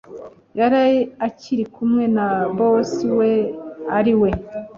[0.59, 0.83] yari
[1.27, 3.31] akiri kumwe na boss we
[3.97, 4.29] ariwe